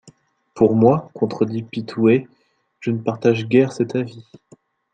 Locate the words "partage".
2.97-3.45